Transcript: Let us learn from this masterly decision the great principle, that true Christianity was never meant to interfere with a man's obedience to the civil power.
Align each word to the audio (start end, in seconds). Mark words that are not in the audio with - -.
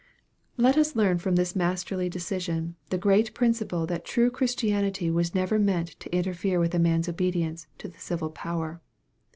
Let 0.57 0.79
us 0.79 0.95
learn 0.95 1.19
from 1.19 1.35
this 1.35 1.55
masterly 1.55 2.09
decision 2.09 2.75
the 2.89 2.97
great 2.97 3.35
principle, 3.35 3.85
that 3.85 4.03
true 4.03 4.31
Christianity 4.31 5.11
was 5.11 5.35
never 5.35 5.59
meant 5.59 5.89
to 5.99 6.11
interfere 6.11 6.59
with 6.59 6.73
a 6.73 6.79
man's 6.79 7.07
obedience 7.07 7.67
to 7.77 7.87
the 7.87 7.99
civil 7.99 8.31
power. 8.31 8.81